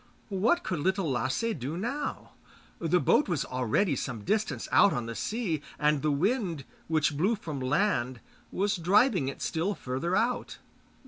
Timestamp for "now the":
1.77-2.99